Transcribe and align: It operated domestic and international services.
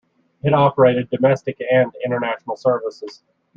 It 0.41 0.51
operated 0.55 1.11
domestic 1.11 1.57
and 1.69 1.91
international 2.03 2.55
services. 2.55 3.21